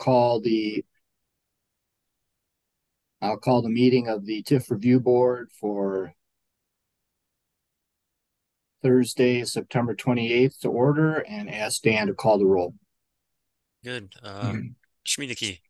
call 0.00 0.40
the 0.40 0.84
I'll 3.22 3.36
call 3.36 3.60
the 3.62 3.68
meeting 3.68 4.08
of 4.08 4.24
the 4.24 4.42
TIF 4.42 4.70
Review 4.70 4.98
Board 4.98 5.50
for 5.52 6.14
Thursday, 8.82 9.44
September 9.44 9.94
twenty-eighth 9.94 10.60
to 10.60 10.68
order 10.68 11.18
and 11.28 11.50
ask 11.50 11.82
Dan 11.82 12.06
to 12.06 12.14
call 12.14 12.38
the 12.38 12.46
roll. 12.46 12.74
Good. 13.84 14.14
Um, 14.22 14.76
Schmiedeke, 15.06 15.60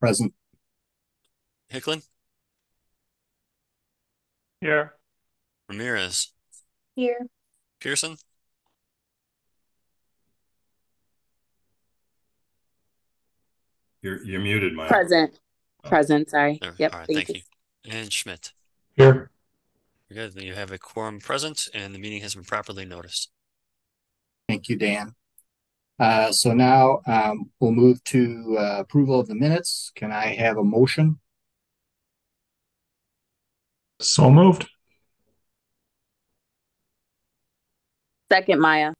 Present. 0.00 0.34
Hicklin, 1.72 2.02
Here. 4.60 4.94
Ramirez, 5.68 6.32
Here. 6.96 7.28
Pearson, 7.80 8.16
You're, 14.02 14.22
you're 14.24 14.40
muted, 14.40 14.74
Maya. 14.74 14.88
Present. 14.88 15.38
Present, 15.84 16.30
sorry. 16.30 16.58
There, 16.60 16.74
Yep, 16.78 16.92
all 16.92 16.98
right, 17.00 17.06
thank 17.06 17.26
thank 17.26 17.28
you. 17.30 17.42
you. 17.84 17.92
And 17.92 18.12
Schmidt. 18.12 18.52
Here. 18.96 19.30
Good. 20.12 20.34
You 20.42 20.54
have 20.54 20.72
a 20.72 20.78
quorum 20.78 21.20
present 21.20 21.68
and 21.72 21.94
the 21.94 21.98
meeting 21.98 22.20
has 22.22 22.34
been 22.34 22.44
properly 22.44 22.84
noticed. 22.84 23.30
Thank 24.48 24.68
you, 24.68 24.76
Dan. 24.76 25.14
Uh, 25.98 26.32
so 26.32 26.52
now, 26.52 27.00
um, 27.06 27.50
we'll 27.60 27.72
move 27.72 28.02
to 28.04 28.56
uh, 28.58 28.80
approval 28.80 29.20
of 29.20 29.28
the 29.28 29.34
minutes. 29.34 29.92
Can 29.94 30.10
I 30.10 30.34
have 30.34 30.56
a 30.56 30.64
motion? 30.64 31.20
So 34.00 34.30
moved. 34.30 34.66
Second, 38.32 38.60
Maya. 38.60 38.92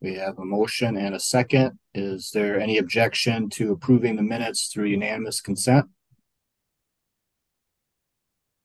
We 0.00 0.14
have 0.16 0.38
a 0.38 0.44
motion 0.44 0.96
and 0.96 1.14
a 1.14 1.20
second. 1.20 1.78
Is 1.94 2.32
there 2.32 2.58
any 2.58 2.78
objection 2.78 3.48
to 3.50 3.70
approving 3.70 4.16
the 4.16 4.22
minutes 4.22 4.66
through 4.66 4.86
unanimous 4.86 5.40
consent? 5.40 5.86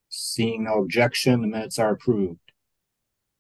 Seeing 0.09 0.63
no 0.63 0.79
objection, 0.79 1.41
the 1.41 1.47
minutes 1.47 1.77
are 1.77 1.91
approved. 1.91 2.39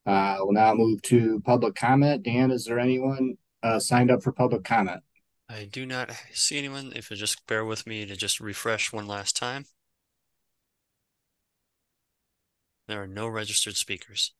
Uh, 0.05 0.37
we'll 0.39 0.53
now 0.53 0.73
move 0.75 1.01
to 1.03 1.41
public 1.41 1.73
comment. 1.73 2.23
Dan, 2.23 2.51
is 2.51 2.65
there 2.65 2.79
anyone 2.79 3.37
uh, 3.63 3.79
signed 3.79 4.11
up 4.11 4.21
for 4.21 4.31
public 4.31 4.63
comment? 4.63 5.01
I 5.49 5.67
do 5.71 5.85
not 5.87 6.11
see 6.33 6.59
anyone. 6.59 6.93
If 6.95 7.09
you 7.09 7.17
just 7.17 7.45
bear 7.47 7.65
with 7.65 7.87
me 7.87 8.05
to 8.05 8.15
just 8.15 8.39
refresh 8.39 8.93
one 8.93 9.07
last 9.07 9.35
time. 9.35 9.65
There 12.87 13.01
are 13.01 13.07
no 13.07 13.27
registered 13.27 13.75
speakers. 13.75 14.33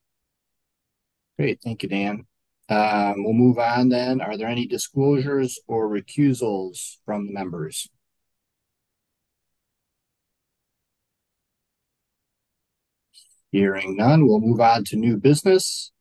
Great, 1.38 1.60
thank 1.64 1.82
you, 1.82 1.90
Dan. 1.90 2.26
Um, 2.70 3.24
we'll 3.24 3.34
move 3.34 3.58
on 3.58 3.90
then. 3.90 4.22
Are 4.22 4.38
there 4.38 4.48
any 4.48 4.68
disclosures 4.68 5.60
or 5.68 5.90
recusals 5.90 6.98
from 7.06 7.28
the 7.28 7.34
members? 7.34 7.90
Hearing 13.52 13.96
none, 13.98 14.28
we'll 14.28 14.40
move 14.40 14.60
on 14.62 14.84
to 14.86 14.96
new 14.96 15.18
business. 15.18 15.92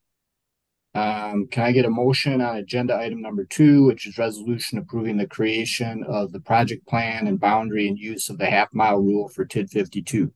Um, 0.95 1.47
can 1.47 1.65
I 1.65 1.73
get 1.73 1.85
a 1.85 1.91
motion 1.91 2.41
on 2.41 2.57
agenda 2.57 2.97
item 2.97 3.23
number 3.23 3.45
two, 3.45 3.85
which 3.85 4.07
is 4.07 4.19
resolution 4.19 4.79
approving 4.79 5.17
the 5.17 5.27
creation 5.27 6.05
of 6.05 6.33
the 6.33 6.41
project 6.41 6.87
plan 6.87 7.27
and 7.27 7.41
boundary 7.41 7.89
and 7.89 7.99
use 7.99 8.29
of 8.29 8.39
the 8.39 8.47
half 8.47 8.75
mile 8.75 8.99
rule 8.99 9.29
for 9.29 9.45
TID 9.45 9.71
fifty-two? 9.71 10.33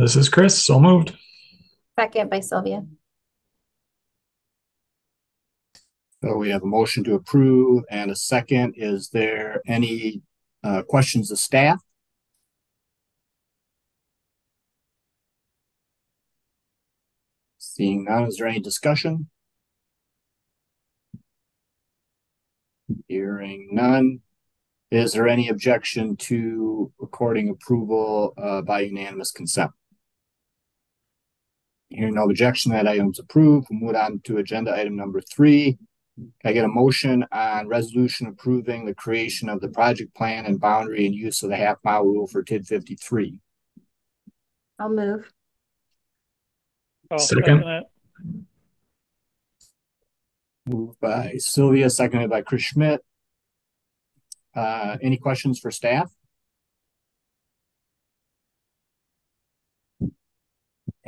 This 0.00 0.16
is 0.16 0.30
Chris. 0.30 0.64
So 0.64 0.80
moved. 0.80 1.14
Second 1.98 2.30
by 2.30 2.40
Sylvia. 2.40 2.86
So 6.24 6.38
we 6.38 6.48
have 6.48 6.62
a 6.62 6.66
motion 6.66 7.04
to 7.04 7.16
approve 7.16 7.84
and 7.90 8.10
a 8.10 8.16
second. 8.16 8.76
Is 8.78 9.10
there 9.10 9.60
any 9.66 10.22
uh 10.64 10.84
questions 10.84 11.30
of 11.30 11.38
staff? 11.38 11.82
Seeing 17.58 18.04
none, 18.04 18.24
is 18.24 18.38
there 18.38 18.46
any 18.46 18.60
discussion? 18.60 19.28
Hearing 23.06 23.68
none. 23.72 24.20
Is 24.90 25.12
there 25.12 25.28
any 25.28 25.50
objection 25.50 26.16
to 26.16 26.90
recording 26.98 27.50
approval 27.50 28.32
uh 28.38 28.62
by 28.62 28.80
unanimous 28.80 29.30
consent? 29.30 29.72
Hearing 31.90 32.14
no 32.14 32.24
objection, 32.24 32.70
that 32.72 32.86
item 32.86 33.10
is 33.10 33.18
approved. 33.18 33.66
We'll 33.68 33.80
move 33.80 33.96
on 33.96 34.20
to 34.24 34.38
agenda 34.38 34.72
item 34.72 34.94
number 34.96 35.20
three. 35.20 35.76
Can 36.16 36.32
I 36.44 36.52
get 36.52 36.64
a 36.64 36.68
motion 36.68 37.24
on 37.32 37.66
resolution 37.66 38.28
approving 38.28 38.84
the 38.84 38.94
creation 38.94 39.48
of 39.48 39.60
the 39.60 39.68
project 39.68 40.14
plan 40.14 40.46
and 40.46 40.60
boundary 40.60 41.06
and 41.06 41.14
use 41.14 41.42
of 41.42 41.50
the 41.50 41.56
half 41.56 41.78
mile 41.82 42.04
rule 42.04 42.26
for 42.26 42.42
TID 42.42 42.66
fifty-three? 42.66 43.38
I'll 44.78 44.88
move. 44.88 45.30
I'll 47.10 47.18
Second. 47.18 47.64
it. 47.64 47.84
Moved 50.66 51.00
by 51.00 51.34
Sylvia, 51.38 51.90
seconded 51.90 52.30
by 52.30 52.42
Chris 52.42 52.62
Schmidt. 52.62 53.00
Uh, 54.54 54.96
any 55.02 55.16
questions 55.16 55.58
for 55.58 55.70
staff? 55.70 56.12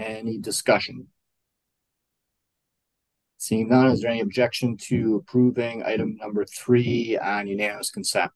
Any 0.02 0.38
discussion? 0.38 1.06
Seeing 3.38 3.68
none, 3.68 3.86
is 3.86 4.00
there 4.00 4.10
any 4.10 4.20
objection 4.20 4.76
to 4.88 5.16
approving 5.16 5.82
item 5.82 6.16
number 6.16 6.44
three 6.44 7.18
on 7.18 7.46
unanimous 7.46 7.90
consent? 7.90 8.30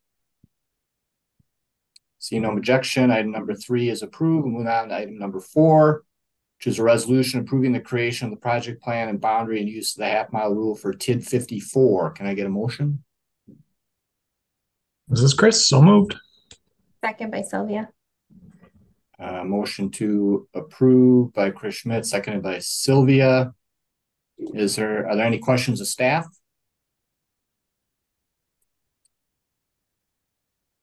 Seeing 2.19 2.43
no 2.43 2.53
objection, 2.53 3.11
item 3.11 3.31
number 3.31 3.55
three 3.55 3.89
is 3.89 4.03
approved. 4.03 4.45
We'll 4.45 4.55
move 4.55 4.67
on 4.67 4.89
to 4.89 4.97
item 4.97 5.19
number 5.19 5.41
four, 5.41 6.05
which 6.59 6.67
is 6.67 6.79
a 6.79 6.83
resolution 6.83 7.41
approving 7.41 7.73
the 7.73 7.81
creation 7.81 8.27
of 8.27 8.31
the 8.33 8.41
project 8.41 8.83
plan 8.83 9.09
and 9.09 9.21
boundary 9.21 9.61
and 9.61 9.69
use 9.69 9.95
of 9.95 10.01
the 10.01 10.09
half 10.09 10.33
mile 10.33 10.53
rule 10.53 10.75
for 10.75 10.93
TID 10.93 11.25
fifty-four. 11.25 12.11
Can 12.11 12.27
I 12.27 12.35
get 12.35 12.47
a 12.47 12.51
motion? 12.51 13.05
Is 13.49 13.57
this 15.09 15.23
is 15.23 15.35
Chris. 15.35 15.67
So 15.67 15.81
moved. 15.81 16.17
Second 17.05 17.31
by 17.31 17.43
Sylvia. 17.43 17.91
Uh, 19.19 19.43
motion 19.45 19.91
to 19.91 20.47
approve 20.55 21.33
by 21.33 21.51
Chris 21.51 21.77
Schmidt, 21.77 22.05
seconded 22.05 22.43
by 22.43 22.59
Sylvia. 22.59 23.55
Is 24.39 24.77
there, 24.77 25.09
are 25.09 25.17
there 25.17 25.25
any 25.25 25.39
questions 25.39 25.81
of 25.81 25.87
staff? 25.87 26.27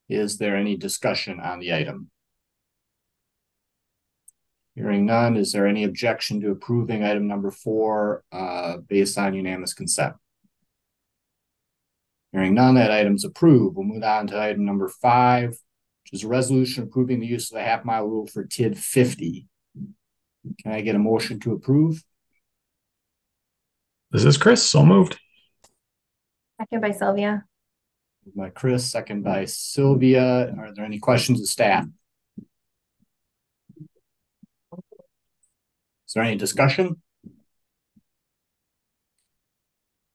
Is 0.09 0.37
there 0.39 0.55
any 0.55 0.75
discussion 0.75 1.39
on 1.39 1.59
the 1.59 1.73
item? 1.73 2.09
Hearing 4.75 5.05
none, 5.05 5.37
is 5.37 5.51
there 5.51 5.67
any 5.67 5.83
objection 5.83 6.41
to 6.41 6.49
approving 6.49 7.03
item 7.03 7.27
number 7.27 7.51
four, 7.51 8.23
uh, 8.31 8.77
based 8.77 9.19
on 9.19 9.35
unanimous 9.35 9.75
consent? 9.75 10.15
Hearing 12.31 12.55
none, 12.55 12.73
that 12.75 12.89
item's 12.89 13.23
approved. 13.23 13.75
We'll 13.75 13.85
move 13.85 14.01
on 14.01 14.25
to 14.27 14.41
item 14.41 14.65
number 14.65 14.89
five, 14.89 15.55
is 16.13 16.23
a 16.23 16.27
resolution 16.27 16.83
approving 16.83 17.19
the 17.19 17.27
use 17.27 17.51
of 17.51 17.57
the 17.57 17.63
half 17.63 17.83
mile 17.83 18.07
rule 18.07 18.27
for 18.27 18.45
TID 18.45 18.77
fifty. 18.77 19.47
Can 20.61 20.71
I 20.71 20.81
get 20.81 20.95
a 20.95 20.99
motion 20.99 21.39
to 21.41 21.53
approve? 21.53 22.03
This 24.11 24.23
is 24.23 24.37
Chris. 24.37 24.63
So 24.63 24.85
moved. 24.85 25.19
Second 26.61 26.81
by 26.81 26.91
Sylvia. 26.91 27.45
Moved 28.25 28.37
By 28.37 28.49
Chris, 28.49 28.89
second 28.89 29.23
by 29.23 29.45
Sylvia. 29.45 30.53
Are 30.57 30.73
there 30.73 30.85
any 30.85 30.99
questions 30.99 31.41
of 31.41 31.47
staff? 31.47 31.85
Is 36.07 36.13
there 36.13 36.23
any 36.23 36.37
discussion? 36.37 37.01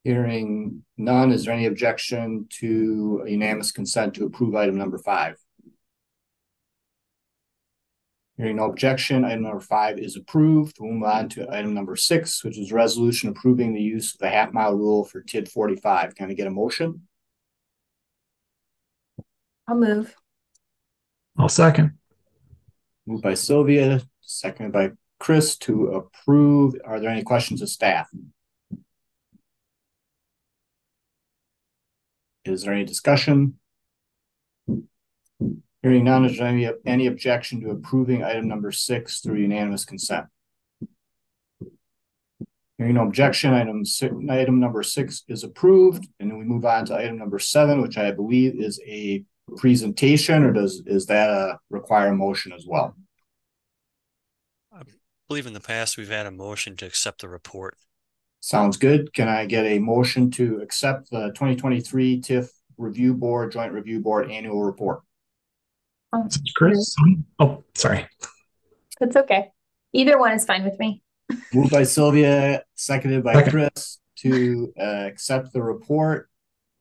Hearing 0.04 0.84
none, 0.96 1.32
is 1.32 1.44
there 1.44 1.54
any 1.54 1.66
objection 1.66 2.46
to 2.60 3.24
unanimous 3.26 3.72
consent 3.72 4.14
to 4.14 4.26
approve 4.26 4.54
item 4.54 4.78
number 4.78 4.98
five? 4.98 5.36
Hearing 8.38 8.56
no 8.56 8.66
objection, 8.66 9.24
item 9.24 9.42
number 9.42 9.60
five 9.60 9.98
is 9.98 10.14
approved. 10.14 10.76
We'll 10.78 10.92
move 10.92 11.08
on 11.08 11.28
to 11.30 11.50
item 11.50 11.74
number 11.74 11.96
six, 11.96 12.44
which 12.44 12.56
is 12.56 12.70
resolution 12.70 13.28
approving 13.28 13.74
the 13.74 13.82
use 13.82 14.14
of 14.14 14.20
the 14.20 14.28
half 14.28 14.52
mile 14.52 14.74
rule 14.74 15.04
for 15.04 15.20
TID 15.20 15.50
forty-five. 15.50 16.14
Can 16.14 16.30
I 16.30 16.34
get 16.34 16.46
a 16.46 16.50
motion? 16.50 17.08
I'll 19.66 19.76
move. 19.76 20.14
I'll 21.36 21.48
second. 21.48 21.98
Moved 23.06 23.24
by 23.24 23.34
Sylvia, 23.34 24.02
seconded 24.20 24.72
by 24.72 24.92
Chris 25.18 25.56
to 25.58 25.88
approve. 25.88 26.76
Are 26.84 27.00
there 27.00 27.10
any 27.10 27.24
questions 27.24 27.60
of 27.60 27.68
staff? 27.68 28.08
Is 32.44 32.62
there 32.62 32.72
any 32.72 32.84
discussion? 32.84 33.57
Hearing 35.82 36.04
none, 36.04 36.24
is 36.24 36.38
there 36.38 36.48
any, 36.48 36.68
any 36.84 37.06
objection 37.06 37.60
to 37.60 37.70
approving 37.70 38.24
item 38.24 38.48
number 38.48 38.72
six 38.72 39.20
through 39.20 39.36
unanimous 39.36 39.84
consent? 39.84 40.26
Hearing 42.78 42.94
no 42.94 43.04
objection, 43.04 43.54
item 43.54 43.84
six, 43.84 44.12
item 44.28 44.58
number 44.58 44.82
six 44.82 45.24
is 45.28 45.44
approved, 45.44 46.08
and 46.18 46.30
then 46.30 46.38
we 46.38 46.44
move 46.44 46.64
on 46.64 46.84
to 46.86 46.96
item 46.96 47.18
number 47.18 47.38
seven, 47.38 47.80
which 47.80 47.96
I 47.96 48.10
believe 48.10 48.60
is 48.60 48.80
a 48.86 49.24
presentation, 49.56 50.42
or 50.42 50.52
does, 50.52 50.82
is 50.84 51.06
that 51.06 51.30
a 51.30 51.58
require 51.70 52.08
a 52.08 52.16
motion 52.16 52.52
as 52.52 52.66
well? 52.66 52.96
I 54.72 54.82
believe 55.28 55.46
in 55.46 55.54
the 55.54 55.60
past, 55.60 55.96
we've 55.96 56.08
had 56.08 56.26
a 56.26 56.30
motion 56.30 56.76
to 56.76 56.86
accept 56.86 57.20
the 57.20 57.28
report. 57.28 57.76
Sounds 58.40 58.76
good. 58.76 59.12
Can 59.12 59.28
I 59.28 59.46
get 59.46 59.64
a 59.64 59.78
motion 59.78 60.30
to 60.32 60.60
accept 60.60 61.10
the 61.10 61.32
twenty 61.34 61.56
twenty-three 61.56 62.20
TIF 62.20 62.48
Review 62.76 63.14
Board, 63.14 63.52
Joint 63.52 63.72
Review 63.72 64.00
Board 64.00 64.30
Annual 64.30 64.64
Report? 64.64 65.00
Sounds 66.14 66.40
Chris. 66.56 66.96
Oh, 67.38 67.64
sorry. 67.74 68.08
It's 69.00 69.16
okay. 69.16 69.52
Either 69.92 70.18
one 70.18 70.32
is 70.32 70.44
fine 70.44 70.64
with 70.64 70.78
me. 70.78 71.02
Moved 71.52 71.70
by 71.70 71.82
Sylvia, 71.82 72.62
seconded 72.74 73.22
by 73.22 73.34
Second. 73.34 73.52
Chris 73.52 73.98
to 74.20 74.72
uh, 74.78 75.04
accept 75.06 75.52
the 75.52 75.62
report. 75.62 76.28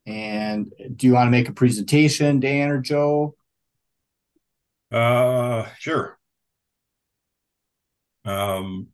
And 0.06 0.72
do 0.96 1.08
you 1.08 1.14
want 1.14 1.28
to 1.28 1.32
make 1.32 1.50
a 1.50 1.54
presentation, 1.54 2.40
Dan 2.40 2.70
or 2.70 2.80
Joe? 2.80 3.36
Uh, 4.90 5.66
sure. 5.78 6.18
Um, 8.24 8.88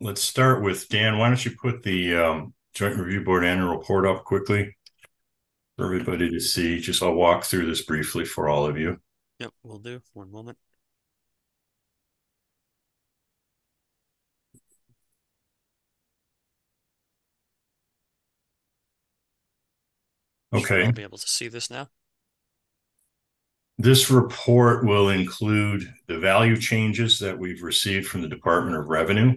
let's 0.00 0.22
start 0.22 0.62
with 0.62 0.88
Dan. 0.88 1.18
Why 1.18 1.28
don't 1.28 1.44
you 1.44 1.52
put 1.52 1.84
the 1.84 2.16
um, 2.16 2.54
Joint 2.74 2.98
Review 2.98 3.22
Board 3.22 3.44
annual 3.44 3.76
report 3.76 4.06
up 4.06 4.24
quickly 4.24 4.76
for 5.76 5.86
everybody 5.86 6.30
to 6.30 6.40
see? 6.40 6.80
Just 6.80 7.02
I'll 7.02 7.14
walk 7.14 7.44
through 7.44 7.66
this 7.66 7.82
briefly 7.82 8.24
for 8.24 8.48
all 8.48 8.66
of 8.66 8.78
you. 8.78 8.98
Yep, 9.40 9.52
we'll 9.62 9.78
do. 9.78 10.00
One 10.12 10.30
moment. 10.30 10.58
Okay. 20.54 20.86
all 20.86 20.92
Be 20.92 21.02
able 21.02 21.18
to 21.18 21.28
see 21.28 21.48
this 21.48 21.68
now? 21.68 21.88
This 23.76 24.08
report 24.08 24.86
will 24.86 25.08
include 25.08 25.92
the 26.06 26.18
value 26.18 26.56
changes 26.56 27.18
that 27.18 27.36
we've 27.36 27.62
received 27.62 28.06
from 28.06 28.22
the 28.22 28.28
Department 28.28 28.76
of 28.76 28.86
Revenue. 28.86 29.34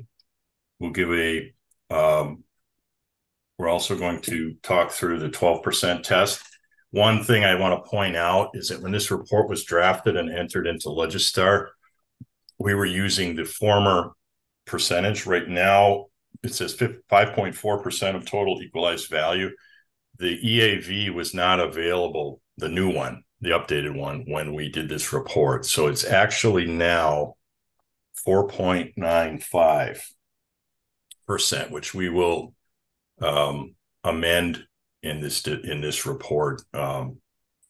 We'll 0.80 0.92
give 0.92 1.12
a, 1.12 1.52
um, 1.90 2.44
we're 3.58 3.70
also 3.70 3.98
going 3.98 4.22
to 4.22 4.56
talk 4.62 4.92
through 4.92 5.20
the 5.20 5.30
twelve 5.30 5.64
percent 5.64 6.06
test. 6.06 6.42
One 6.92 7.24
thing 7.24 7.44
I 7.44 7.56
want 7.56 7.84
to 7.84 7.90
point 7.90 8.16
out 8.16 8.52
is 8.54 8.70
that 8.70 8.82
when 8.82 8.92
this 8.92 9.12
report 9.12 9.50
was 9.50 9.66
drafted 9.66 10.16
and 10.16 10.30
entered 10.32 10.68
into 10.68 10.90
Legistar, 10.90 11.68
we 12.60 12.74
were 12.74 12.86
using 12.86 13.36
the 13.36 13.46
former 13.46 14.12
percentage. 14.66 15.26
Right 15.26 15.48
now, 15.48 16.06
it 16.44 16.54
says 16.54 16.82
five 17.10 17.34
point 17.34 17.56
four 17.56 17.82
percent 17.82 18.16
of 18.16 18.26
total 18.26 18.62
equalized 18.62 19.10
value. 19.10 19.50
The 20.20 20.40
EAV 20.40 21.14
was 21.14 21.34
not 21.34 21.60
available, 21.60 22.42
the 22.58 22.70
new 22.70 22.92
one, 22.92 23.24
the 23.42 23.52
updated 23.52 23.96
one, 23.96 24.24
when 24.28 24.54
we 24.54 24.70
did 24.70 24.90
this 24.90 25.14
report. 25.14 25.66
So 25.66 25.88
it's 25.88 26.06
actually 26.06 26.66
now 26.66 27.36
four 28.14 28.48
point 28.48 28.94
nine 28.98 29.40
five 29.40 30.04
percent, 31.28 31.72
which 31.72 31.94
we 31.94 32.10
will 32.10 32.54
um, 33.22 33.76
amend 34.04 34.64
in 35.04 35.22
this 35.22 35.46
in 35.48 35.82
this 35.82 36.06
report 36.06 36.62
um, 36.74 37.18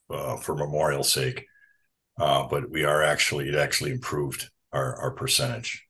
uh, 0.09 0.37
for 0.37 0.55
memorial 0.55 1.03
sake. 1.03 1.45
Uh, 2.19 2.47
but 2.47 2.69
we 2.69 2.83
are 2.83 3.03
actually 3.03 3.47
it 3.49 3.55
actually 3.55 3.91
improved 3.91 4.49
our 4.71 4.95
our 5.01 5.11
percentage. 5.11 5.85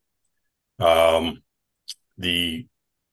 Um, 0.79 1.41
the 2.17 2.67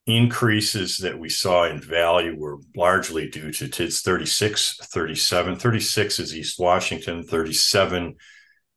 increases 0.07 0.99
that 0.99 1.19
we 1.19 1.29
saw 1.31 1.65
in 1.65 1.81
value 1.81 2.37
were 2.37 2.59
largely 2.77 3.29
due 3.31 3.51
to 3.51 3.69
TIDS 3.69 4.03
36, 4.03 4.79
37. 4.83 5.57
36 5.57 6.19
is 6.19 6.37
East 6.37 6.59
Washington, 6.59 7.23
37 7.23 8.15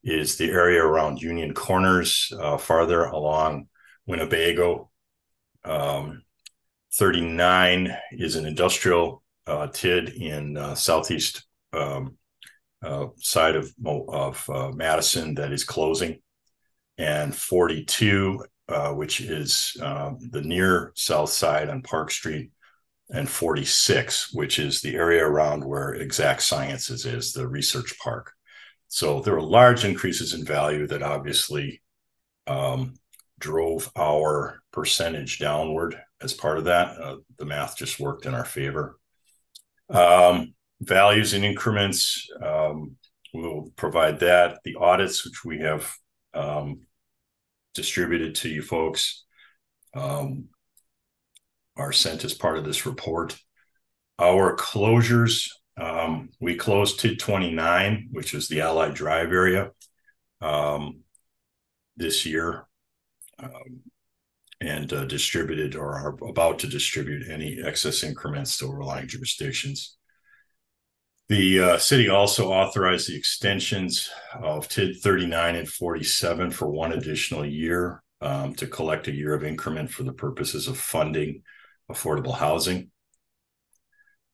is 0.04 0.38
the 0.38 0.50
area 0.50 0.82
around 0.82 1.22
Union 1.22 1.54
Corners, 1.54 2.32
uh, 2.40 2.58
farther 2.58 3.04
along 3.06 3.68
Winnebago. 4.06 4.90
Um, 5.66 6.24
39 6.98 7.96
is 8.12 8.36
an 8.36 8.46
industrial 8.46 9.24
uh, 9.46 9.68
TID 9.68 10.10
in 10.10 10.58
uh, 10.58 10.76
southeast 10.76 11.46
um, 11.74 12.18
uh, 12.84 13.08
side 13.18 13.56
of, 13.56 13.74
of 13.86 14.50
uh, 14.50 14.72
Madison 14.74 15.36
that 15.36 15.52
is 15.52 15.64
closing. 15.64 16.20
And 16.98 17.36
42 17.36 18.44
uh, 18.70 18.92
which 18.94 19.22
is 19.22 19.78
uh, 19.82 20.12
the 20.32 20.42
near 20.42 20.92
south 20.96 21.30
side 21.30 21.70
on 21.70 21.82
Park 21.82 22.12
Street, 22.12 22.52
and 23.10 23.30
46, 23.30 24.34
which 24.34 24.60
is 24.60 24.82
the 24.82 24.96
area 24.96 25.26
around 25.26 25.64
where 25.64 25.94
Exact 25.94 26.42
Sciences 26.44 27.06
is, 27.06 27.32
the 27.32 27.48
research 27.48 27.98
park. 28.00 28.34
So 28.90 29.22
there 29.22 29.36
were 29.36 29.42
large 29.42 29.86
increases 29.86 30.34
in 30.34 30.44
value 30.44 30.86
that 30.88 31.02
obviously 31.02 31.82
um, 32.46 32.96
drove 33.40 33.90
our 33.96 34.60
percentage 34.74 35.40
downward 35.40 35.98
as 36.22 36.34
part 36.34 36.58
of 36.58 36.66
that. 36.66 37.00
Uh, 37.00 37.18
the 37.38 37.46
math 37.46 37.78
just 37.78 38.00
worked 38.00 38.26
in 38.26 38.34
our 38.34 38.46
favor. 38.46 38.98
Um, 39.90 40.54
values 40.82 41.34
and 41.34 41.46
increments, 41.46 42.28
um, 42.44 42.96
we'll 43.34 43.72
provide 43.76 44.20
that. 44.20 44.60
The 44.64 44.76
audits, 44.76 45.26
which 45.26 45.46
we 45.46 45.60
have 45.60 45.92
um, 46.34 46.82
distributed 47.74 48.36
to 48.36 48.50
you 48.50 48.62
folks 48.62 49.26
um, 49.94 50.46
are 51.76 51.92
sent 51.92 52.24
as 52.26 52.34
part 52.34 52.58
of 52.58 52.66
this 52.66 52.86
report. 52.86 53.38
Our 54.20 54.56
closures, 54.56 55.50
um, 55.80 56.30
we 56.40 56.56
closed 56.56 57.00
TID 57.00 57.20
29, 57.20 58.10
which 58.12 58.34
is 58.34 58.48
the 58.48 58.62
Allied 58.62 58.96
Drive 58.96 59.32
area 59.32 59.72
um, 60.42 61.02
this 61.96 62.26
year 62.26 62.68
um, 63.40 63.82
and 64.60 64.92
uh, 64.92 65.06
distributed 65.06 65.76
or 65.76 65.94
are 65.94 66.18
about 66.28 66.60
to 66.60 66.68
distribute 66.68 67.30
any 67.30 67.62
excess 67.64 68.04
increments 68.04 68.58
to 68.58 68.66
overlying 68.66 69.08
jurisdictions. 69.08 69.98
The 71.30 71.60
uh, 71.60 71.78
city 71.78 72.08
also 72.10 72.52
authorized 72.52 73.10
the 73.10 73.18
extensions 73.18 74.10
of 74.34 74.70
TID 74.70 74.98
39 75.02 75.56
and 75.56 75.68
47 75.68 76.52
for 76.52 76.70
one 76.70 76.94
additional 76.94 77.46
year 77.46 78.02
um, 78.22 78.56
to 78.56 78.66
collect 78.66 79.08
a 79.08 79.14
year 79.14 79.34
of 79.34 79.44
increment 79.44 79.92
for 79.92 80.04
the 80.04 80.14
purposes 80.14 80.68
of 80.68 80.78
funding 80.78 81.44
affordable 81.92 82.36
housing. 82.36 82.92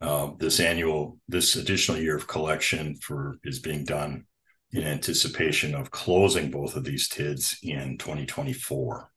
Um, 0.01 0.35
this 0.39 0.59
annual, 0.59 1.17
this 1.27 1.55
additional 1.55 1.97
year 1.97 2.15
of 2.15 2.27
collection 2.27 2.95
for 2.97 3.37
is 3.43 3.59
being 3.59 3.85
done 3.85 4.25
in 4.71 4.83
anticipation 4.83 5.75
of 5.75 5.91
closing 5.91 6.51
both 6.51 6.75
of 6.75 6.83
these 6.83 7.07
TIDs 7.09 7.57
in 7.63 7.97
2024. 7.97 9.12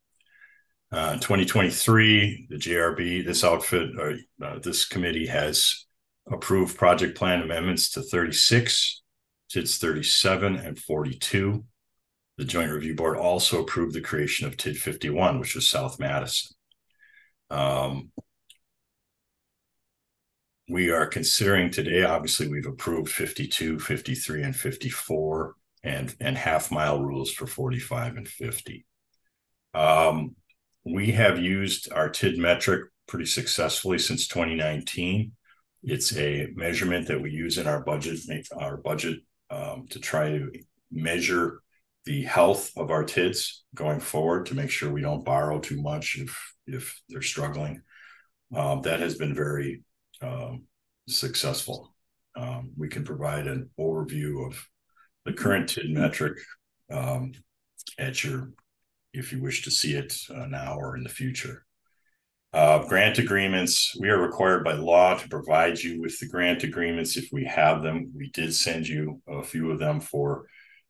Uh, 0.93 1.15
2023, 1.15 2.47
the 2.49 2.57
JRB, 2.57 3.25
this 3.25 3.43
outfit, 3.43 3.91
or 3.99 4.15
uh, 4.43 4.59
this 4.61 4.85
committee 4.85 5.27
has 5.27 5.87
approved 6.31 6.79
project 6.79 7.19
plan 7.19 7.43
amendments 7.43 7.91
to 7.91 8.03
36, 8.03 9.03
TIDs 9.53 9.79
37 9.79 10.57
and 10.57 10.79
42. 10.79 11.65
The 12.39 12.45
Joint 12.45 12.71
Review 12.71 12.95
Board 12.95 13.17
also 13.17 13.63
approved 13.63 13.95
the 13.95 14.01
creation 14.01 14.47
of 14.47 14.57
TID 14.57 14.77
51, 14.77 15.41
which 15.41 15.55
was 15.55 15.69
South 15.69 15.99
Madison. 15.99 16.55
Um, 17.51 18.11
we 20.69 20.91
are 20.91 21.07
considering 21.07 21.71
today, 21.71 22.05
obviously, 22.05 22.49
we've 22.49 22.67
approved 22.67 23.11
52, 23.11 23.79
53, 23.79 24.43
and 24.43 24.55
54, 24.55 25.55
and, 25.83 26.15
and 26.21 26.37
half 26.37 26.71
mile 26.71 27.01
rules 27.01 27.31
for 27.31 27.47
45 27.47 28.17
and 28.17 28.29
50. 28.29 28.85
Um, 29.75 30.37
we 30.87 31.11
have 31.13 31.39
used 31.39 31.93
our 31.93 32.09
TID 32.09 32.39
metric 32.39 32.91
pretty 33.09 33.27
successfully 33.27 33.99
since 33.99 34.29
2019. 34.29 35.33
It's 35.83 36.17
a 36.17 36.49
measurement 36.55 37.09
that 37.09 37.21
we 37.21 37.31
use 37.31 37.59
in 37.59 37.67
our 37.67 37.83
budget, 37.83 38.21
our 38.57 38.77
budget 38.77 39.19
um, 39.51 39.87
to 39.91 39.99
try 39.99 40.31
to 40.31 40.51
measure 40.93 41.61
the 42.05 42.23
health 42.23 42.71
of 42.77 42.93
our 42.93 43.03
TIDs 43.03 43.63
going 43.75 43.99
forward 43.99 44.47
to 44.47 44.55
make 44.55 44.71
sure 44.71 44.93
we 44.93 45.01
don't 45.01 45.25
borrow 45.25 45.59
too 45.59 45.83
much 45.83 46.19
if 46.19 46.55
if 46.69 47.01
they're 47.09 47.23
struggling. 47.23 47.83
Um, 48.55 48.83
that 48.83 49.01
has 49.01 49.17
been 49.17 49.35
very 49.35 49.83
um, 50.23 50.65
successful. 51.09 51.95
Um, 52.37 52.71
we 52.77 52.89
can 52.89 53.05
provide 53.05 53.49
an 53.49 53.71
overview 53.79 54.47
of 54.47 54.65
the 55.25 55.33
current 55.33 55.69
TID 55.69 55.91
metric 55.91 56.39
um, 56.93 57.33
at 57.99 58.23
your, 58.23 58.51
if 59.19 59.33
you 59.33 59.41
wish 59.41 59.63
to 59.63 59.71
see 59.71 59.95
it 59.95 60.17
uh, 60.35 60.47
now 60.47 60.77
or 60.77 60.97
in 60.97 61.03
the 61.03 61.09
future. 61.09 61.65
Uh, 62.53 62.87
grant 62.87 63.19
agreements, 63.19 63.95
we 64.01 64.09
are 64.09 64.21
required 64.21 64.65
by 64.65 64.73
law 64.73 65.15
to 65.15 65.29
provide 65.29 65.79
you 65.79 66.01
with 66.01 66.19
the 66.21 66.29
grant 66.29 66.63
agreements 66.63 67.17
if 67.17 67.29
we 67.31 67.45
have 67.45 67.83
them. 67.83 68.11
We 68.17 68.31
did 68.31 68.55
send 68.55 68.89
you 68.89 69.21
a 69.29 69.43
few 69.43 69.71
of 69.71 69.79
them 69.79 70.01
for 70.01 70.47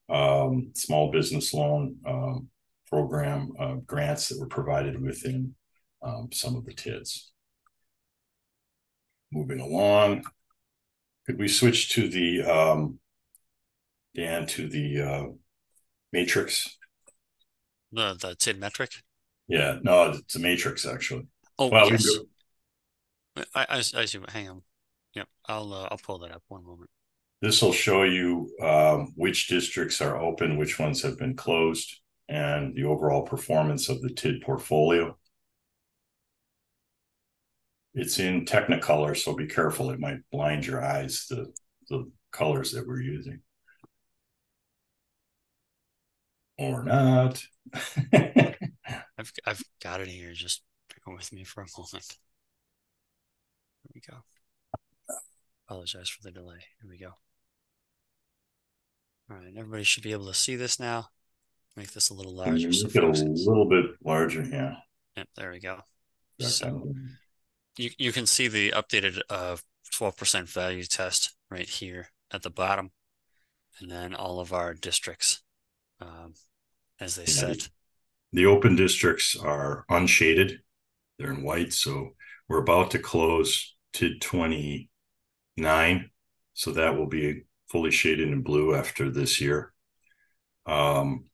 um, 0.09 0.71
small 0.75 1.11
business 1.11 1.53
loan 1.53 1.97
um, 2.07 2.49
program 2.89 3.53
uh, 3.59 3.75
grants 3.87 4.29
that 4.29 4.39
were 4.39 4.47
provided 4.47 5.01
within 5.01 5.55
um, 6.03 6.29
some 6.33 6.55
of 6.55 6.65
the 6.65 6.73
TIDs. 6.73 7.31
Moving 9.33 9.61
along. 9.61 10.25
Could 11.27 11.39
we 11.39 11.49
switch 11.49 11.91
to 11.95 12.09
the, 12.09 12.43
um, 12.43 13.01
Dan, 14.15 14.47
to 14.47 14.69
the, 14.69 15.01
uh, 15.01 15.25
matrix? 16.13 16.77
The 17.93 18.15
the 18.15 18.35
TID 18.35 18.59
metric. 18.59 19.03
Yeah, 19.49 19.79
no, 19.83 20.11
it's 20.11 20.35
a 20.35 20.41
matrix, 20.41 20.87
actually. 20.87 21.27
Oh 21.59 21.69
Well, 21.69 21.87
we 21.87 21.93
yes. 21.93 22.05
do- 22.05 22.29
I, 23.55 23.67
I, 23.69 23.79
I 23.79 24.05
see. 24.07 24.19
Hang 24.29 24.49
on. 24.49 24.63
Yep. 25.15 25.29
I'll 25.47 25.73
uh, 25.73 25.89
I'll 25.91 25.99
pull 25.99 26.19
that 26.21 26.33
up. 26.33 26.43
One 26.49 26.65
moment. 26.65 26.91
This 27.43 27.61
will 27.63 27.73
show 27.73 28.03
you 28.03 28.51
um, 28.63 29.13
which 29.15 29.49
districts 29.49 30.01
are 30.01 30.19
open, 30.19 30.57
which 30.57 30.79
ones 30.79 31.03
have 31.03 31.19
been 31.19 31.37
closed, 31.37 32.01
and 32.29 32.75
the 32.75 32.85
overall 32.85 33.23
performance 33.23 33.89
of 33.89 34.01
the 34.01 34.11
TID 34.11 34.41
portfolio. 34.41 35.17
It's 37.95 38.19
in 38.19 38.45
Technicolor, 38.45 39.17
so 39.17 39.35
be 39.35 39.47
careful. 39.47 39.91
It 39.91 40.01
might 40.01 40.19
blind 40.31 40.67
your 40.67 40.85
eyes, 40.85 41.27
the, 41.31 41.53
the 41.89 42.11
colors 42.31 42.73
that 42.73 42.87
we're 42.87 43.01
using. 43.03 43.41
Or 46.59 46.83
not. 46.83 47.45
I've 48.13 49.33
I've 49.45 49.63
got 49.83 50.01
it 50.01 50.09
here. 50.09 50.33
Just 50.33 50.63
bear 51.05 51.15
with 51.15 51.33
me 51.33 51.45
for 51.45 51.61
a 51.61 51.67
moment. 51.77 52.19
Here 53.83 53.91
we 53.95 54.01
go. 54.01 54.19
Apologize 55.69 56.09
for 56.09 56.23
the 56.23 56.31
delay. 56.31 56.61
Here 56.81 56.91
we 56.91 56.99
go. 56.99 57.13
All 59.31 59.37
right, 59.37 59.53
everybody 59.57 59.83
should 59.83 60.05
be 60.05 60.13
able 60.13 60.27
to 60.27 60.35
see 60.35 60.55
this 60.57 60.79
now. 60.79 61.09
Make 61.77 61.93
this 61.93 62.11
a 62.11 62.15
little 62.15 62.35
larger. 62.35 62.73
So 62.73 62.87
Make 62.87 62.97
it 62.97 63.05
a 63.05 63.27
little 63.51 63.69
bit 63.69 63.85
larger, 64.05 64.45
yeah. 64.45 64.77
Yep, 65.17 65.29
there 65.37 65.51
we 65.51 65.59
go. 65.59 65.81
So 66.41 66.95
you 67.77 67.91
you 67.99 68.13
can 68.13 68.27
see 68.27 68.49
the 68.49 68.71
updated 68.71 69.21
uh 69.29 69.57
twelve 69.93 70.17
percent 70.17 70.49
value 70.49 70.85
test 70.85 71.35
right 71.51 71.69
here 71.69 72.09
at 72.31 72.43
the 72.43 72.51
bottom, 72.51 72.93
and 73.81 73.91
then 73.91 74.15
all 74.15 74.41
of 74.41 74.53
our 74.53 74.75
districts, 74.75 75.43
um, 76.01 76.35
as 77.01 77.17
they 77.17 77.27
set. 77.27 77.69
The 78.33 78.47
open 78.47 78.77
districts 78.77 79.37
are 79.37 79.85
unshaded. 79.89 80.61
They're 81.19 81.33
in 81.33 81.43
white, 81.43 81.73
so 81.73 82.15
we're 82.49 82.61
about 82.61 82.91
to 82.93 82.99
close 82.99 83.77
to 83.95 84.19
twenty-nine. 84.19 86.11
So 86.55 86.71
that 86.73 86.97
will 86.97 87.07
be 87.07 87.43
fully 87.71 87.91
shaded 87.91 88.29
in 88.29 88.43
blue 88.43 88.75
after 88.75 89.11
this 89.11 89.41
year. 89.41 89.73
Um, 90.67 91.27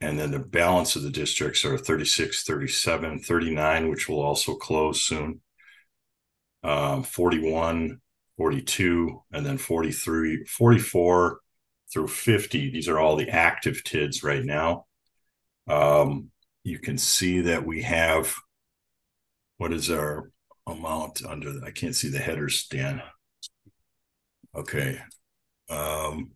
and 0.00 0.18
then 0.18 0.30
the 0.30 0.38
balance 0.38 0.96
of 0.96 1.02
the 1.02 1.10
districts 1.10 1.64
are 1.64 1.78
36, 1.78 2.44
37, 2.44 3.20
39, 3.20 3.88
which 3.88 4.08
will 4.08 4.20
also 4.20 4.54
close 4.54 5.02
soon. 5.02 5.40
Um, 6.62 7.02
41, 7.02 8.00
42, 8.36 9.22
and 9.32 9.46
then 9.46 9.58
43, 9.58 10.44
44 10.44 11.40
through 11.94 12.08
50. 12.08 12.70
These 12.70 12.88
are 12.88 12.98
all 12.98 13.16
the 13.16 13.30
active 13.30 13.82
TIDs 13.84 14.24
right 14.24 14.44
now. 14.44 14.86
Um, 15.68 16.30
you 16.64 16.80
can 16.80 16.98
see 16.98 17.40
that 17.42 17.64
we 17.64 17.82
have 17.82 18.34
what 19.58 19.72
is 19.72 19.90
our 19.90 20.30
amount 20.66 21.24
under 21.24 21.52
the, 21.52 21.64
I 21.64 21.70
can't 21.70 21.94
see 21.94 22.08
the 22.08 22.18
headers, 22.18 22.66
Dan. 22.66 23.00
Okay. 24.56 24.98
Um, 25.70 26.32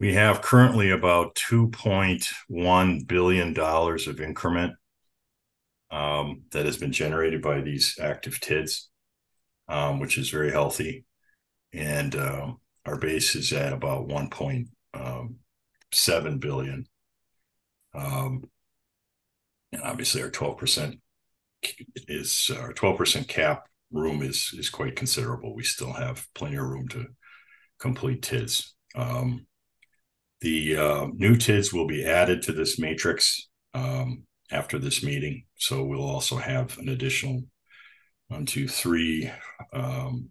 we 0.00 0.14
have 0.14 0.42
currently 0.42 0.90
about 0.90 1.36
two 1.36 1.68
point 1.68 2.26
one 2.48 3.00
billion 3.04 3.52
dollars 3.52 4.08
of 4.08 4.20
increment 4.20 4.74
um, 5.90 6.42
that 6.50 6.66
has 6.66 6.76
been 6.76 6.92
generated 6.92 7.40
by 7.40 7.60
these 7.60 7.96
active 8.02 8.40
TIDs, 8.40 8.88
um, 9.68 10.00
which 10.00 10.18
is 10.18 10.30
very 10.30 10.50
healthy. 10.50 11.04
And 11.72 12.14
um, 12.16 12.60
our 12.86 12.96
base 12.96 13.34
is 13.34 13.52
at 13.52 13.72
about 13.72 14.10
um, 14.94 15.36
seven 15.92 16.38
billion. 16.38 16.86
Um, 17.94 18.44
and 19.72 19.82
obviously 19.82 20.22
our 20.22 20.30
12% 20.30 20.98
is 22.08 22.50
our 22.58 22.72
12% 22.72 23.28
cap 23.28 23.66
room 23.90 24.22
is 24.22 24.50
is 24.58 24.68
quite 24.68 24.96
considerable. 24.96 25.54
We 25.54 25.62
still 25.62 25.92
have 25.92 26.26
plenty 26.34 26.56
of 26.56 26.64
room 26.64 26.88
to 26.88 27.06
complete 27.78 28.22
TIDs. 28.22 28.70
Um, 28.94 29.46
the 30.40 30.76
uh, 30.76 31.06
new 31.14 31.36
TIDs 31.36 31.72
will 31.72 31.86
be 31.86 32.04
added 32.04 32.42
to 32.42 32.52
this 32.52 32.78
matrix 32.78 33.48
um, 33.72 34.24
after 34.50 34.78
this 34.78 35.02
meeting. 35.02 35.44
So 35.56 35.84
we'll 35.84 36.02
also 36.02 36.36
have 36.36 36.76
an 36.78 36.88
additional 36.88 37.44
one, 38.28 38.46
two, 38.46 38.68
three, 38.68 39.30
um, 39.72 40.28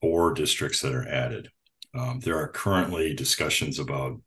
four 0.00 0.34
districts 0.34 0.80
that 0.82 0.94
are 0.94 1.08
added. 1.08 1.48
Um, 1.96 2.20
there 2.20 2.36
are 2.38 2.48
currently 2.48 3.14
discussions 3.14 3.78
about 3.78 4.20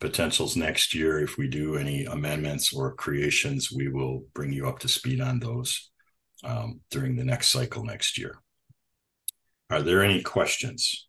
potentials 0.00 0.56
next 0.56 0.94
year. 0.94 1.20
If 1.20 1.38
we 1.38 1.48
do 1.48 1.76
any 1.76 2.04
amendments 2.04 2.72
or 2.72 2.94
creations, 2.94 3.70
we 3.72 3.88
will 3.88 4.24
bring 4.34 4.52
you 4.52 4.68
up 4.68 4.80
to 4.80 4.88
speed 4.88 5.20
on 5.20 5.38
those 5.38 5.90
um, 6.42 6.80
during 6.90 7.16
the 7.16 7.24
next 7.24 7.48
cycle 7.48 7.84
next 7.84 8.18
year. 8.18 8.38
Are 9.70 9.82
there 9.82 10.02
any 10.02 10.22
questions? 10.22 11.06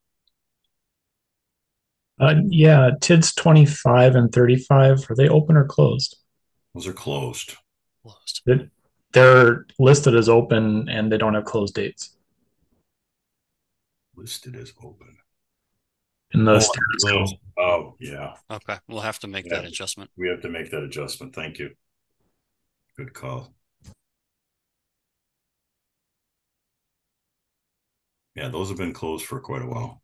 Uh, 2.19 2.35
yeah, 2.47 2.91
TIDS 3.01 3.35
25 3.35 4.15
and 4.15 4.31
35, 4.31 5.05
are 5.09 5.15
they 5.15 5.27
open 5.27 5.57
or 5.57 5.65
closed? 5.65 6.15
Those 6.73 6.87
are 6.87 6.93
closed. 6.93 7.55
Closed. 8.03 8.41
They're- 8.45 8.69
They're 9.11 9.65
listed 9.79 10.13
as 10.15 10.27
open 10.29 10.89
and 10.89 11.09
they 11.11 11.17
don't 11.17 11.35
have 11.35 11.45
closed 11.45 11.75
dates 11.75 12.14
Listed 14.15 14.55
as 14.55 14.71
open. 14.81 15.17
in 16.33 16.43
the 16.43 16.53
Oh, 16.55 16.59
status 16.59 17.03
well. 17.03 17.39
Oh, 17.57 17.95
yeah. 17.99 18.33
Okay, 18.49 18.77
we'll 18.87 18.99
have 19.01 19.19
to 19.19 19.27
make 19.27 19.45
Yeah. 19.45 19.55
that 19.61 19.65
adjustment. 19.65 20.09
We 20.17 20.27
have 20.29 20.41
to 20.41 20.49
make 20.49 20.69
that 20.71 20.83
adjustment. 20.83 21.33
Thank 21.35 21.59
you. 21.59 21.75
Good 22.97 23.13
call. 23.13 23.53
Yeah, 28.35 28.49
those 28.49 28.69
have 28.69 28.77
been 28.77 28.91
closed 28.93 29.25
for 29.25 29.39
quite 29.39 29.61
a 29.61 29.65
while. 29.67 30.01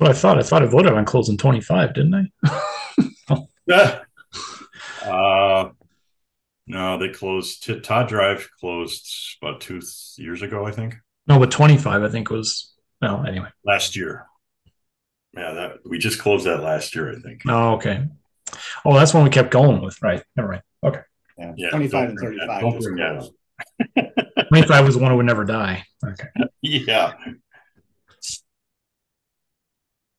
Well, 0.00 0.10
I 0.10 0.12
thought 0.14 0.38
I 0.38 0.42
thought 0.42 0.62
I 0.62 0.66
voted 0.66 0.92
on 0.92 1.04
closing 1.04 1.36
25, 1.36 1.94
didn't 1.94 2.30
I? 2.48 3.44
Uh, 5.04 5.70
no, 6.66 6.98
they 6.98 7.08
closed, 7.08 7.62
T- 7.64 7.80
Todd 7.80 8.08
Drive 8.08 8.48
closed 8.60 9.36
about 9.40 9.60
two 9.60 9.80
years 10.16 10.42
ago, 10.42 10.66
I 10.66 10.70
think, 10.72 10.96
no, 11.26 11.38
but 11.38 11.50
25 11.50 12.02
I 12.02 12.08
think 12.10 12.30
was 12.30 12.74
well 13.00 13.24
anyway. 13.26 13.48
last 13.64 13.96
year. 13.96 14.26
Yeah, 15.36 15.52
that, 15.52 15.72
we 15.84 15.98
just 15.98 16.18
closed 16.20 16.46
that 16.46 16.62
last 16.62 16.94
year, 16.94 17.12
I 17.12 17.20
think. 17.20 17.42
Oh, 17.46 17.74
okay. 17.74 18.04
Oh, 18.84 18.94
that's 18.94 19.12
one 19.14 19.24
we 19.24 19.30
kept 19.30 19.50
going 19.50 19.82
with, 19.82 20.00
right? 20.02 20.22
Never 20.36 20.48
mind. 20.48 20.62
Okay. 20.82 21.00
Yeah, 21.38 21.52
Yeah, 21.56 21.70
twenty-five 21.70 22.08
and 22.10 22.18
don't 22.18 22.24
bring 22.24 22.38
that- 22.38 22.46
thirty-five. 22.48 22.60
don't 22.60 22.72
just 22.72 22.84
bring 22.86 22.96
that 24.36 24.48
25 24.48 24.86
was 24.86 24.94
the 24.96 25.02
one 25.02 25.10
who 25.10 25.16
would 25.18 25.26
never 25.26 25.44
die. 25.44 25.84
Okay. 26.04 26.28
Yeah. 26.62 27.12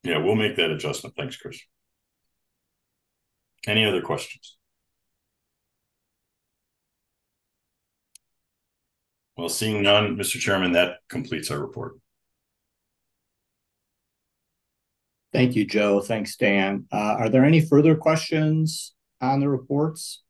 Yeah, 0.03 0.17
we'll 0.19 0.35
make 0.35 0.55
that 0.57 0.69
adjustment. 0.71 1.15
Thanks, 1.17 1.35
Chris. 1.37 1.59
Any 3.67 3.85
other 3.85 4.01
questions? 4.01 4.55
Well, 9.37 9.49
seeing 9.49 9.81
none, 9.81 10.15
Mr. 10.17 10.37
Chairman, 10.39 10.73
that 10.73 10.97
completes 11.09 11.49
our 11.51 11.59
report. 11.59 11.93
Thank 15.31 15.55
you, 15.55 15.65
Joe. 15.65 16.01
Thanks, 16.01 16.35
Dan. 16.37 16.85
Uh, 16.91 16.95
are 17.19 17.29
there 17.29 17.45
any 17.45 17.61
further 17.61 17.95
questions 17.95 18.93
on 19.21 19.39
the 19.39 19.49
reports? 19.49 20.23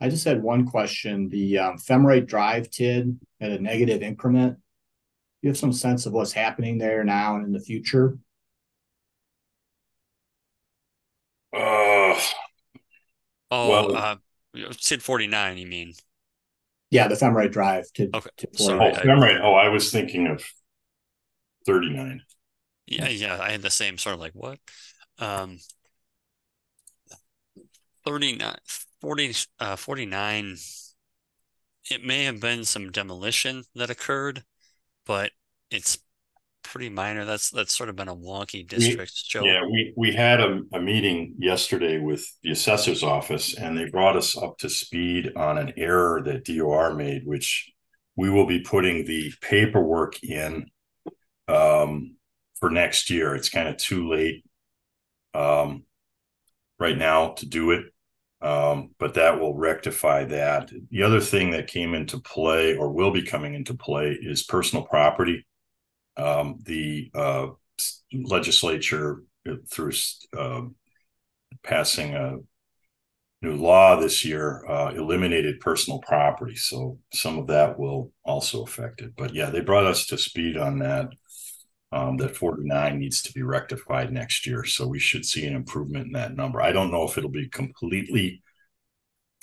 I 0.00 0.08
just 0.08 0.24
had 0.24 0.42
one 0.42 0.66
question. 0.66 1.28
The 1.28 1.58
um, 1.58 1.76
Femrite 1.78 2.26
Drive 2.26 2.70
TID 2.70 3.18
at 3.40 3.50
a 3.52 3.58
negative 3.58 4.02
increment. 4.02 4.54
Do 4.56 4.60
you 5.42 5.50
have 5.50 5.58
some 5.58 5.72
sense 5.72 6.06
of 6.06 6.12
what's 6.12 6.32
happening 6.32 6.78
there 6.78 7.04
now 7.04 7.36
and 7.36 7.44
in 7.46 7.52
the 7.52 7.60
future? 7.60 8.18
Uh, 11.52 12.18
Oh, 13.50 13.68
Well- 13.68 13.96
uh, 13.96 14.16
Sid 14.78 15.02
forty 15.02 15.26
nine. 15.26 15.56
You 15.58 15.66
mean? 15.66 15.92
Yeah, 16.90 17.08
the 17.08 17.14
Femrite 17.14 17.52
Drive 17.52 17.90
to. 17.94 18.10
Okay, 18.14 18.28
to 18.38 18.48
sorry. 18.54 18.74
oh, 18.90 18.94
Florida. 18.94 19.10
I- 19.12 19.36
I'm. 19.36 19.42
Oh, 19.42 19.54
I 19.54 19.68
was 19.68 19.90
thinking 19.90 20.26
of 20.26 20.42
thirty-nine. 21.66 22.22
Yeah, 22.86 23.08
yeah. 23.08 23.38
I 23.40 23.50
had 23.52 23.62
the 23.62 23.70
same 23.70 23.98
sort 23.98 24.14
of 24.14 24.20
like 24.20 24.32
what? 24.34 24.58
Um, 25.18 25.58
39, 28.04 28.56
40, 29.00 29.34
uh, 29.60 29.76
49. 29.76 30.56
It 31.90 32.04
may 32.04 32.24
have 32.24 32.40
been 32.40 32.64
some 32.64 32.90
demolition 32.90 33.64
that 33.74 33.90
occurred, 33.90 34.42
but 35.06 35.30
it's 35.70 35.98
pretty 36.62 36.88
minor. 36.88 37.24
That's 37.24 37.50
that's 37.50 37.76
sort 37.76 37.88
of 37.88 37.96
been 37.96 38.08
a 38.08 38.14
wonky 38.14 38.66
district, 38.66 39.12
Joe. 39.28 39.44
Yeah, 39.44 39.64
we, 39.64 39.92
we 39.96 40.12
had 40.12 40.40
a, 40.40 40.60
a 40.72 40.80
meeting 40.80 41.34
yesterday 41.38 41.98
with 41.98 42.24
the 42.42 42.52
assessor's 42.52 43.02
office 43.02 43.54
and 43.56 43.76
they 43.76 43.90
brought 43.90 44.16
us 44.16 44.36
up 44.36 44.58
to 44.58 44.70
speed 44.70 45.32
on 45.36 45.58
an 45.58 45.72
error 45.76 46.22
that 46.24 46.44
DOR 46.44 46.94
made, 46.94 47.26
which 47.26 47.70
we 48.16 48.30
will 48.30 48.46
be 48.46 48.60
putting 48.60 49.04
the 49.06 49.32
paperwork 49.40 50.22
in 50.22 50.66
um, 51.48 52.16
for 52.58 52.70
next 52.70 53.10
year. 53.10 53.34
It's 53.34 53.48
kind 53.48 53.68
of 53.68 53.76
too 53.76 54.08
late 54.08 54.44
um, 55.34 55.84
right 56.78 56.96
now 56.96 57.30
to 57.34 57.46
do 57.46 57.70
it. 57.72 57.86
Um, 58.40 58.90
but 58.98 59.14
that 59.14 59.38
will 59.38 59.54
rectify 59.54 60.24
that. 60.24 60.72
The 60.90 61.04
other 61.04 61.20
thing 61.20 61.52
that 61.52 61.68
came 61.68 61.94
into 61.94 62.18
play 62.18 62.76
or 62.76 62.90
will 62.90 63.12
be 63.12 63.22
coming 63.22 63.54
into 63.54 63.74
play 63.74 64.18
is 64.20 64.42
personal 64.42 64.84
property. 64.84 65.46
Um, 66.16 66.58
the 66.64 67.10
uh, 67.14 67.48
legislature 68.12 69.22
uh, 69.48 69.54
through 69.70 69.92
uh, 70.36 70.62
passing 71.62 72.14
a 72.14 72.38
new 73.42 73.56
law 73.56 73.96
this 73.96 74.24
year 74.24 74.64
uh, 74.68 74.92
eliminated 74.94 75.60
personal 75.60 75.98
property. 76.00 76.56
So 76.56 76.98
some 77.12 77.38
of 77.38 77.48
that 77.48 77.78
will 77.78 78.12
also 78.24 78.62
affect 78.62 79.00
it. 79.00 79.12
But 79.16 79.34
yeah, 79.34 79.50
they 79.50 79.60
brought 79.60 79.86
us 79.86 80.06
to 80.06 80.18
speed 80.18 80.56
on 80.56 80.78
that. 80.80 81.08
Um, 81.92 82.16
that 82.16 82.36
49 82.36 82.98
needs 82.98 83.20
to 83.22 83.32
be 83.34 83.42
rectified 83.42 84.12
next 84.12 84.46
year. 84.46 84.64
So 84.64 84.86
we 84.86 84.98
should 84.98 85.26
see 85.26 85.46
an 85.46 85.54
improvement 85.54 86.06
in 86.06 86.12
that 86.12 86.34
number. 86.34 86.62
I 86.62 86.72
don't 86.72 86.90
know 86.90 87.04
if 87.04 87.18
it'll 87.18 87.28
be 87.28 87.48
completely 87.48 88.42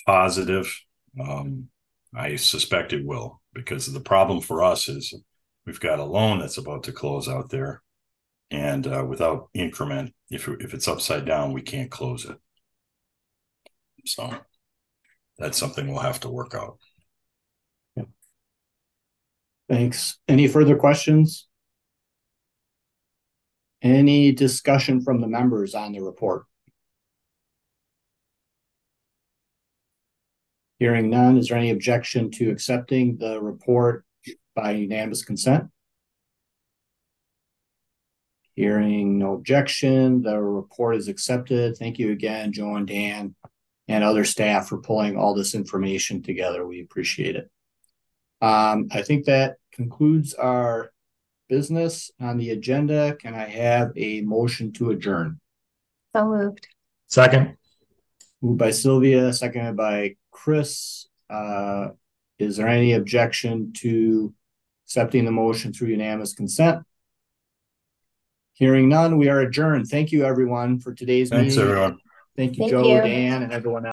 positive. 0.07 0.75
Um, 1.21 1.69
I 2.15 2.37
suspect 2.37 2.91
it 2.91 3.05
will 3.05 3.39
because 3.53 3.85
the 3.85 3.99
problem 3.99 4.41
for 4.41 4.63
us 4.63 4.87
is 4.87 5.13
we've 5.67 5.79
got 5.79 5.99
a 5.99 6.03
loan 6.03 6.39
that's 6.39 6.57
about 6.57 6.83
to 6.85 6.91
close 6.91 7.29
out 7.29 7.51
there. 7.51 7.83
And 8.49 8.87
uh, 8.87 9.05
without 9.07 9.49
increment, 9.53 10.15
if, 10.31 10.47
if 10.47 10.73
it's 10.73 10.87
upside 10.87 11.25
down, 11.25 11.53
we 11.53 11.61
can't 11.61 11.91
close 11.91 12.25
it. 12.25 12.37
So 14.07 14.33
that's 15.37 15.57
something 15.57 15.87
we'll 15.87 15.99
have 15.99 16.21
to 16.21 16.29
work 16.29 16.55
out. 16.55 16.79
Thanks. 19.69 20.17
Any 20.27 20.47
further 20.47 20.75
questions? 20.75 21.47
Any 23.81 24.31
discussion 24.33 25.01
from 25.01 25.21
the 25.21 25.27
members 25.27 25.73
on 25.73 25.93
the 25.93 26.01
report? 26.01 26.43
Hearing 30.79 31.09
none, 31.09 31.37
is 31.37 31.49
there 31.49 31.57
any 31.57 31.71
objection 31.71 32.31
to 32.31 32.49
accepting 32.49 33.17
the 33.17 33.41
report 33.41 34.05
by 34.55 34.71
unanimous 34.71 35.23
consent? 35.23 35.65
Hearing 38.55 39.19
no 39.19 39.33
objection, 39.33 40.21
the 40.21 40.37
report 40.37 40.97
is 40.97 41.07
accepted. 41.07 41.77
Thank 41.77 41.99
you 41.99 42.11
again, 42.11 42.51
Joe 42.51 42.75
and 42.75 42.87
Dan, 42.87 43.35
and 43.87 44.03
other 44.03 44.25
staff 44.25 44.67
for 44.67 44.77
pulling 44.77 45.17
all 45.17 45.33
this 45.33 45.55
information 45.55 46.21
together. 46.21 46.65
We 46.65 46.81
appreciate 46.81 47.37
it. 47.37 47.49
Um, 48.41 48.87
I 48.91 49.01
think 49.01 49.25
that 49.25 49.55
concludes 49.73 50.33
our 50.33 50.91
business 51.49 52.11
on 52.21 52.37
the 52.37 52.51
agenda. 52.51 53.15
Can 53.19 53.33
I 53.33 53.45
have 53.45 53.91
a 53.97 54.21
motion 54.21 54.71
to 54.73 54.91
adjourn? 54.91 55.39
So 56.15 56.25
moved. 56.25 56.67
Second. 57.07 57.57
Moved 58.41 58.59
by 58.59 58.71
Sylvia, 58.71 59.33
seconded 59.33 59.75
by 59.75 60.15
Chris. 60.31 61.07
Uh, 61.29 61.89
is 62.37 62.55
there 62.55 62.69
any 62.69 62.93
objection 62.93 63.73
to 63.73 64.33
accepting 64.85 65.25
the 65.25 65.31
motion 65.31 65.73
through 65.73 65.89
unanimous 65.89 66.33
consent? 66.33 66.83
Hearing 68.53 68.87
none, 68.89 69.17
we 69.17 69.29
are 69.29 69.41
adjourned. 69.41 69.87
Thank 69.87 70.11
you, 70.11 70.25
everyone, 70.25 70.79
for 70.79 70.93
today's 70.93 71.29
Thanks, 71.29 71.55
meeting. 71.55 71.69
everyone. 71.69 71.99
Thank 72.37 72.57
you, 72.57 72.63
Thank 72.63 72.71
Joe, 72.71 72.95
you. 72.95 73.01
Dan, 73.01 73.43
and 73.43 73.51
everyone 73.51 73.85
else. 73.85 73.87